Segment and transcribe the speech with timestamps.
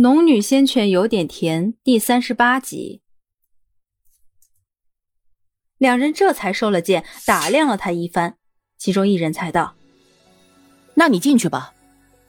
[0.00, 3.00] 农女仙泉有点甜，第三十八集。
[5.76, 8.36] 两人这才收了剑，打量了他一番，
[8.76, 9.74] 其中一人才道
[10.94, 11.74] ：“那你进去吧，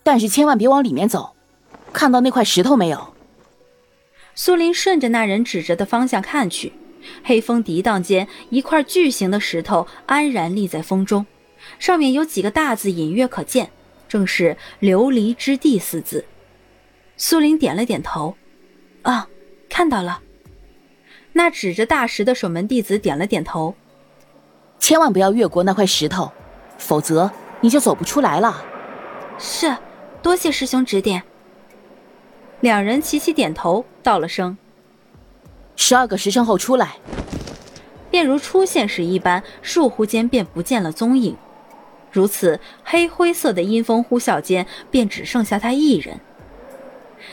[0.01, 1.35] 但是千万别往里面走。
[1.93, 3.13] 看到那块石头没有？”
[4.33, 6.73] 苏林顺着那人指着的方向看去，
[7.23, 11.23] 黑风涤荡间，一块巨型的石头安然立在风中，
[11.77, 13.69] 上面有几个大字隐约可见，
[14.07, 16.25] 正是“琉璃之地”四字。
[17.21, 18.33] 苏林点了点头，
[19.01, 19.27] 啊，
[19.69, 20.21] 看到了。
[21.33, 23.75] 那指着大石的守门弟子点了点头，
[24.79, 26.31] 千万不要越过那块石头，
[26.77, 28.63] 否则你就走不出来了。
[29.37, 29.75] 是，
[30.21, 31.21] 多谢师兄指点。
[32.61, 34.57] 两人齐齐点头，道了声
[35.75, 36.95] ：“十二个时辰后出来。”
[38.09, 41.35] 便如出现时一般，倏忽间便不见了踪影。
[42.13, 46.21] 如此黑灰色的阴风呼啸间，便只剩下他一人。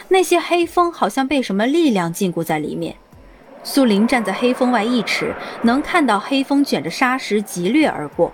[0.08, 2.96] 那些黑风好像被什么力量禁锢在里面。
[3.62, 8.32] 苏林站在黑风外一尺，能看到黑风卷着沙石急掠而过。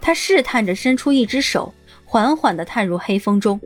[0.00, 3.60] 他试探着伸出一只手，缓缓地探入黑风中，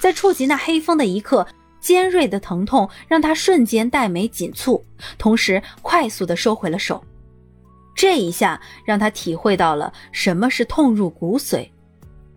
[0.00, 1.46] 在触及那黑风的一刻，
[1.80, 4.80] 尖锐的疼痛让他瞬间黛眉紧蹙，
[5.18, 7.02] 同时快速地收回了手。
[7.94, 11.68] 这一下让他体会到了什么是痛入骨髓。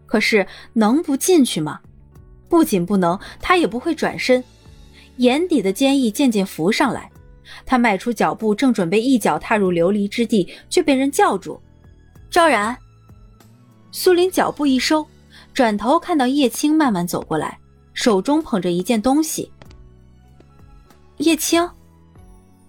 [0.06, 1.80] 可是能不进去吗？
[2.50, 4.44] 不仅不能，他也不会转身。
[5.18, 7.12] 眼底的坚毅渐渐浮上来，
[7.66, 11.62] 他迈出脚步，正准备一脚踏入琉璃之地，却被人叫住
[12.32, 12.76] ：“昭然。”
[13.92, 15.06] 苏林脚步一收，
[15.54, 17.60] 转头看到叶青慢慢走过来，
[17.94, 19.52] 手中捧着一件东西。
[21.18, 21.70] 叶青，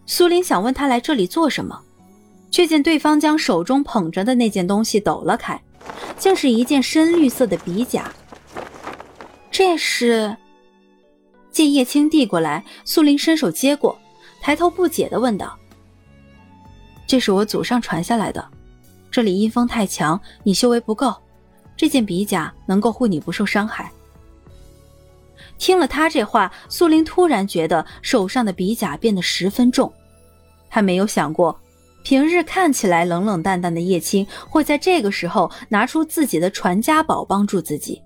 [0.07, 1.81] 苏林想问他来这里做什么，
[2.51, 5.61] 却见对方将手中捧着的那件东西抖了开，
[6.19, 8.13] 竟是一件深绿色的笔甲。
[9.51, 10.37] 这是，
[11.51, 13.99] 见叶青递过来，苏林伸手接过，
[14.41, 15.59] 抬头不解的问道
[17.07, 18.49] ：“这是我祖上传下来的，
[19.11, 21.15] 这里阴风太强，你修为不够，
[21.77, 23.91] 这件比甲能够护你不受伤害。”
[25.59, 29.93] 听了他这话，苏林突然觉得手上的比甲变得十分重，
[30.71, 31.61] 他没有想过，
[32.05, 38.01] 平日看起来冷冷淡淡的叶青会在这个时候拿出自己的传家宝帮助自己。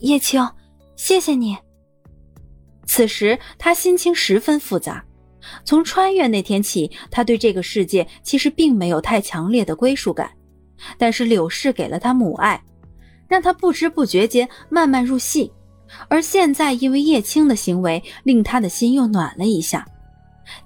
[0.00, 0.46] 叶青，
[0.96, 1.56] 谢谢你。
[2.86, 5.04] 此时他心情十分复杂。
[5.64, 10.30] 从穿越那天起，他对这个世界其实并没有太强烈的归属感。
[10.98, 12.62] 但是柳氏给了他母爱，
[13.28, 15.50] 让他不知不觉间慢慢入戏。
[16.08, 19.86] 而现在因为叶青的行为，令他的心又暖了一下。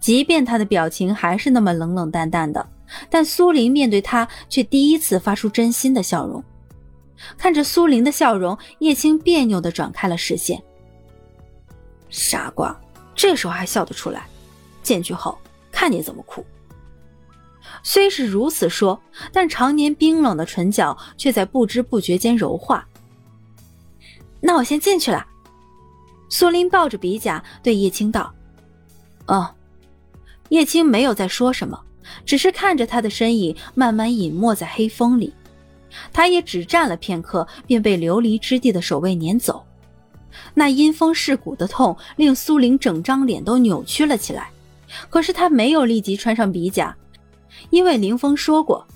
[0.01, 2.67] 即便他的表情还是那么冷冷淡淡的，
[3.11, 6.43] 但苏林面对他却第一次发出真心的笑容。
[7.37, 10.63] 看着苏林的笑容，叶青别扭的转开了视线。
[12.09, 12.79] 傻瓜，
[13.15, 14.27] 这时候还笑得出来？
[14.83, 15.39] 进去后
[15.73, 16.45] 看你怎么哭。
[17.83, 19.01] 虽是如此说，
[19.33, 22.87] 但常年冰冷的唇角却在不知不觉间柔化。
[24.41, 25.27] 那我先进去了。
[26.29, 28.33] 苏林抱着鼻甲对叶青道
[29.27, 29.55] ：“哦。”
[30.51, 31.81] 叶青没有再说什么，
[32.27, 35.33] 只是看着他的身影慢慢隐没在黑风里。
[36.13, 39.65] 他也只站了片刻，便被琉璃之地的守卫撵走。
[40.53, 44.51] 那阴风噬骨的痛令苏玲整张脸都扭曲了起来。
[45.09, 46.97] 可是他没有立即穿上比甲，
[47.71, 48.87] 因为林峰说过，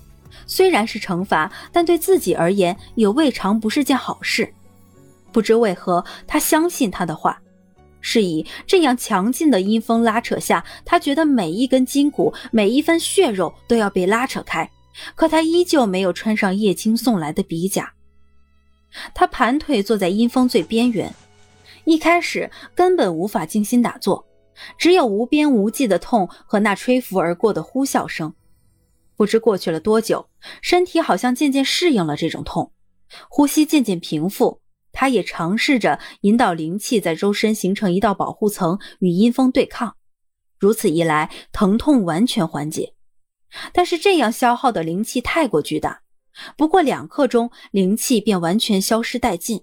[0.45, 4.53] 虽然是惩罚，但对自己而言也未尝不是件好事。
[5.31, 7.39] 不知为何，他相信他的话。
[8.01, 14.69] 是以这样强劲的阴风拉扯下，他觉得每一根筋骨、每一分血肉都要被拉扯开。
[15.15, 17.93] 可他依旧没有穿上叶青送来的笔甲。
[19.13, 21.13] 他盘腿坐在阴风最边缘，
[21.85, 24.25] 一开始根本无法静心打坐，
[24.77, 28.33] 只有无边无际的痛和那吹拂而过的呼啸声。
[29.15, 30.29] 不知过去了多久，
[30.61, 32.71] 身体好像渐渐适应了这种痛，
[33.29, 34.61] 呼吸渐渐平复。
[34.91, 39.95] 他也尝试着引导灵气在周身形成一道保护层，与阴风对抗。
[40.57, 42.93] 如此一来，疼痛完全缓解。
[43.73, 46.01] 但是这样消耗的灵气太过巨大，
[46.57, 49.61] 不过两刻钟，灵气便完全消失殆尽。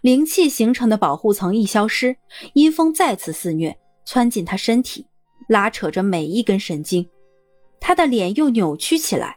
[0.00, 2.16] 灵气形成的保护层一消失，
[2.54, 5.06] 阴风再次肆虐，窜进他身体，
[5.48, 7.08] 拉扯着每一根神经。
[7.80, 9.36] 他的脸又扭曲起来，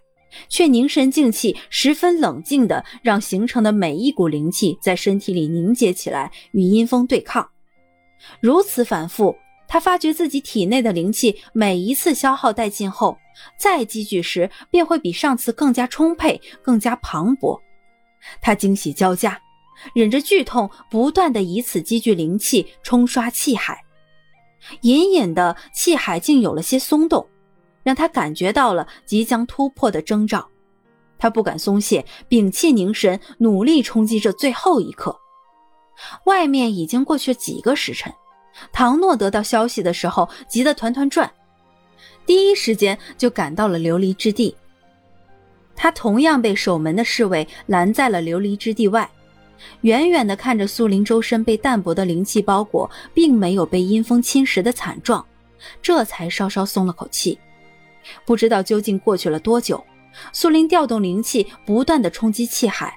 [0.49, 7.49] 却凝神静气，十分冷静的让形成的每一股灵气在身体里凝结起来，与阴风对抗。
[8.39, 9.35] 如此反复。
[9.67, 13.17] 他发觉自己体内的灵气每一次消耗殆尽后，
[13.57, 17.59] 再积聚时便会比上次更加充沛、更加磅礴。
[18.41, 19.39] 他惊喜交加，
[19.93, 23.83] 忍着剧痛，不断的以此积聚灵气，冲刷气海。
[24.81, 27.27] 隐隐的气海竟有了些松动，
[27.83, 30.47] 让他感觉到了即将突破的征兆。
[31.17, 35.19] 他不敢松懈，屏气凝神，努力冲击这最后一刻。
[36.25, 38.11] 外面已经过去几个时辰，
[38.71, 41.31] 唐诺得到消息的时候，急得团团转，
[42.25, 44.56] 第一时间就赶到了琉璃之地。
[45.75, 49.09] 他同样被守门的侍卫拦在了琉璃之地外，
[49.81, 55.25] 远远的看着苏林周身被淡薄的灵气包裹，并没有被阴风侵蚀的惨状，
[55.81, 57.38] 这才稍稍松了口气。
[58.25, 59.83] 不知道究竟过去了多久。
[60.33, 62.95] 苏林调动灵气，不断的冲击气海。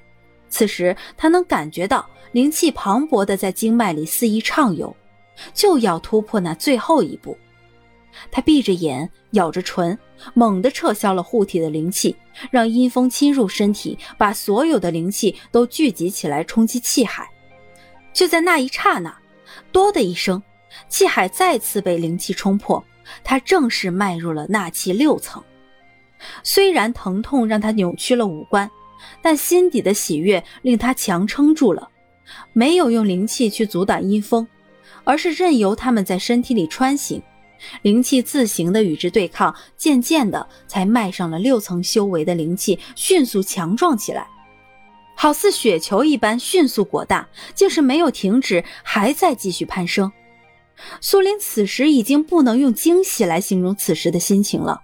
[0.48, 4.94] 此时，他能感觉到灵气磅礴的在经脉里肆意畅游，
[5.52, 7.38] 就要突破那最后一步。
[8.30, 9.98] 他闭着眼，咬着唇，
[10.34, 12.16] 猛地撤销了护体的灵气，
[12.50, 17.28] 让阴风侵入身体，把所有的灵气都聚集起来冲击气海。
[18.12, 19.16] 就在那一刹那，
[19.72, 20.42] 哆的一声，
[20.88, 22.82] 气海再次被灵气冲破，
[23.22, 25.42] 他正式迈入了纳气六层。
[26.42, 28.70] 虽然疼痛让他扭曲了五官，
[29.20, 31.88] 但心底的喜悦令他强撑住了，
[32.52, 34.46] 没有用灵气去阻挡阴风，
[35.02, 37.20] 而是任由他们在身体里穿行，
[37.82, 44.26] 灵气自行的与之对抗，渐渐的才迈上了六层修为的灵气迅速强壮起来，
[45.16, 50.12] 好似雪球一般迅速果大，竟是没有停止，还在继续攀升。
[51.00, 54.80] 苏林此时已经不能用惊喜来形容此时的心情了。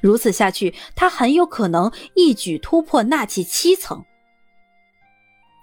[0.00, 4.04] 如此下去，他很有可能一举突破纳气七层。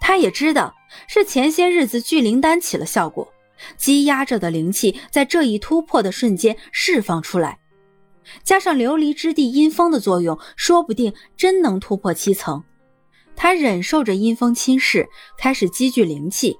[0.00, 0.74] 他也知道
[1.06, 3.30] 是前些日子聚灵丹起了效果，
[3.76, 7.58] 积压着的灵气在这一突破的瞬间释放出来，
[8.42, 12.62] 加上琉璃之地阴风的作用，说不定真能突破七层。
[13.36, 15.06] 他忍受着阴风侵蚀，
[15.38, 16.58] 开始积聚灵气，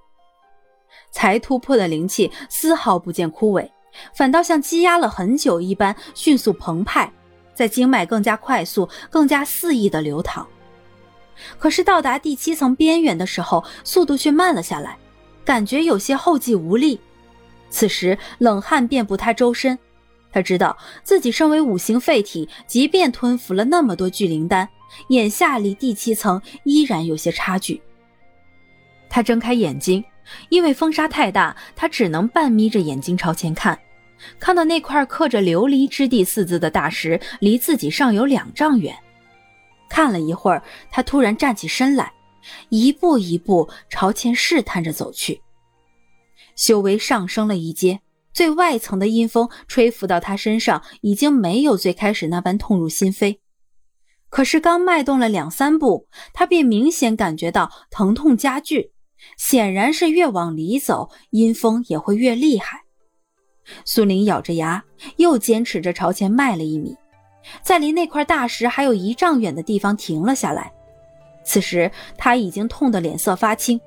[1.11, 3.71] 才突破的灵气丝毫不见枯萎，
[4.15, 7.13] 反倒像积压了很久一般迅速澎湃。
[7.53, 10.47] 在经脉更加快速、更加肆意的流淌，
[11.59, 14.97] 可是到达第七层边缘的时候，速度却慢了下来，
[15.51, 17.01] 感觉有些后继无力。
[17.71, 19.77] 此时冷汗遍布他周身，
[20.31, 24.69] 他知道自己身为五行废体，即便吞服了那么多聚灵丹，
[25.09, 27.83] 眼下离第七层依然有些差距。
[29.09, 30.05] 他睁开眼睛，
[30.51, 33.77] 因为风沙太大，他只能半眯着眼睛朝前看。
[34.39, 38.97] 看到那块刻着“琉璃之地”四字的大石，离自己尚有两丈远。
[39.89, 40.63] 看了一会儿，
[40.93, 42.13] 他突然站起身来，
[42.69, 45.43] 一步一步朝前试探着走去。
[46.57, 48.01] 修为上升了一阶，
[48.33, 53.39] 最外层的阴风吹拂到他身上，已经没有最开始那般痛入心扉。
[54.29, 58.93] 可是刚迈动了两三步，他便明显感觉到疼痛加剧，
[59.37, 62.83] 显然是越往里走，阴风也会越厉害。
[63.85, 64.85] 苏林咬着牙，
[65.17, 66.97] 又坚持着朝前迈了一米，
[67.63, 70.73] 在离那块大石还有一丈远的地方停了下来。
[71.51, 73.81] 此时他已经痛得脸色发青，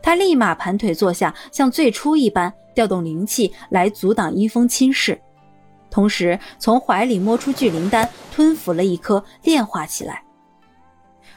[0.00, 5.18] 他立马盘腿坐下，像最初一般调动灵气来阻挡阴风侵蚀，
[5.90, 10.24] 同时从怀里摸出聚灵丹，吞服了一颗，炼化起来。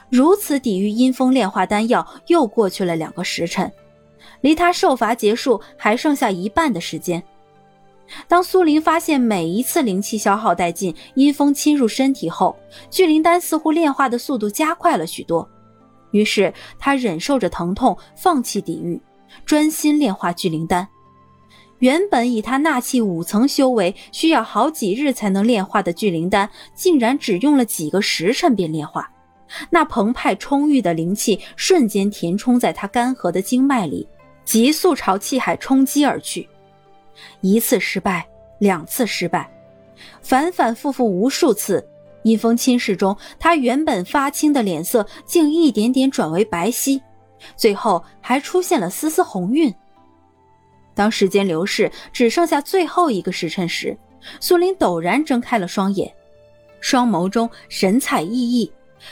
[0.08, 3.70] 如此抵御阴风炼化丹药，又过去了两个时辰，
[4.40, 7.22] 离他受罚结束还剩下一半的时间。
[8.26, 12.56] 当苏林发现每一次灵气消耗殆尽，阴风侵入身体后，
[12.90, 15.46] 聚灵丹似乎炼化的速度加快了许多。
[16.10, 19.00] 于是他忍受着疼痛，放弃抵御，
[19.44, 20.86] 专心炼化聚灵丹。
[21.78, 29.08] 原本以他纳气五层修为需要好几日才能炼化的聚灵丹，竟然只用了几个时辰便炼化。
[29.70, 34.06] 那澎湃充裕的灵气瞬间填充在他干涸的经脉里，
[34.44, 36.48] 急速朝气海冲击而去。
[37.40, 39.48] 一次失败，两次失败，
[40.20, 41.88] 反反复复无数次。
[42.28, 47.00] 阴风侵蚀中，他原本发青的脸色竟一点点转为白皙，
[47.56, 49.74] 最后还出现了丝丝红晕。
[50.94, 53.96] 当时间流逝，只剩下最后一个时辰时，
[54.40, 56.12] 苏林陡然睁开了双眼，
[56.80, 58.70] 双眸中神采奕奕，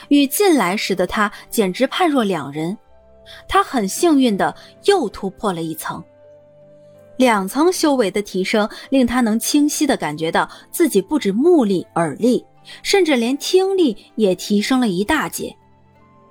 [0.09, 2.77] 与进来时的他简直判若两人。
[3.47, 4.55] 他很幸运的
[4.85, 6.03] 又突破了一层。
[7.17, 12.45] 两层修为的提升，令他能清晰的感觉到自己不止目力、耳力，
[12.83, 15.55] 甚至连听力也提升了一大截。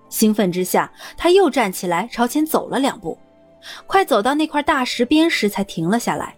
[0.08, 3.18] 兴奋之下，他又站起来朝前走了两步，
[3.86, 6.36] 快走到那块大石边时才停了下来，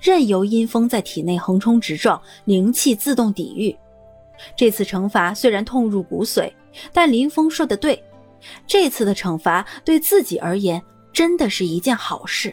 [0.00, 3.74] 任由阴风在体内横冲直撞，灵气自动抵御。
[4.56, 6.52] 这次惩罚虽然痛入骨髓，
[6.92, 8.02] 但林峰说的对，
[8.66, 10.82] 这次的惩罚对自己而言
[11.12, 12.52] 真的是一件好事，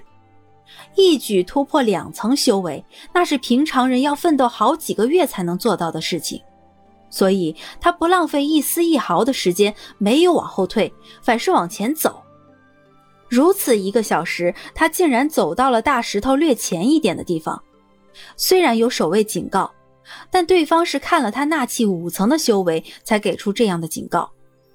[0.95, 6.39] 一举突破两层修为，那是平常人要奋斗好几个月才能做到的事情。
[7.11, 10.91] 所以他不浪费一丝一毫的时间，没有往后退，
[11.21, 12.23] 反是往前走。
[13.29, 17.61] 如此一个小时，他竟然走到了大石头略前一点的地方。
[18.35, 19.71] 虽然有守卫警告，
[20.29, 24.29] 但对方是看了他纳气五层的修为才给出这样的警告。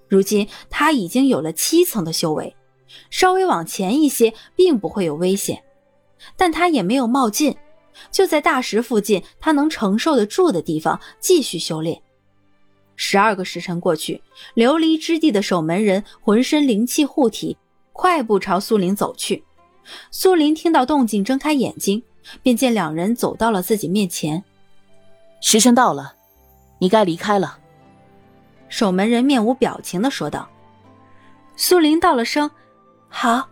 [0.08, 2.54] 如今他已经有了七层的修为，
[3.10, 5.62] 稍微往前一些，并不会有危险。
[6.36, 7.54] 但他也没有冒进，
[8.10, 12.00] 就在大石附近他能承受得住的地方继续修炼。
[12.96, 14.22] 十二个时辰过去，
[14.54, 17.56] 琉璃之地的守门人浑身灵气护体，
[17.92, 19.44] 快步朝苏林走去。
[20.10, 22.02] 苏林听到动静，睁开眼睛，
[22.42, 24.42] 便见两人走到了自己面前。
[25.40, 26.14] 时辰到了，
[26.78, 27.58] 你该离开了。
[28.68, 30.48] 守门人面无表情的说道。
[31.54, 32.50] 苏林道了声
[33.08, 33.48] “好”，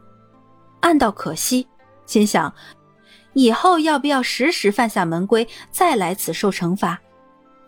[0.81, 1.69] 暗道可惜，
[2.05, 2.53] 心想
[3.35, 7.01] 以后要不要时时犯下门规，再来此受惩罚。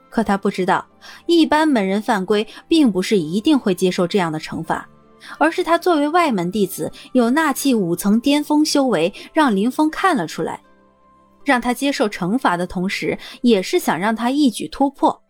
[0.08, 0.86] 可他不知道，
[1.26, 4.88] 一般门人犯规，并不是一定会接受这样的惩罚，
[5.38, 10.62] 而是他作为外门弟子，有纳气五层巅峰修为，让林峰看了出来，
[11.44, 15.22] 让他接受惩罚的同时，也是想让他一举突破。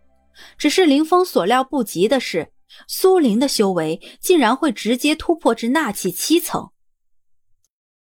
[0.58, 2.46] 只是林峰所料不及的是，
[2.86, 6.68] 苏林的修为竟然会直接突破至纳气七层。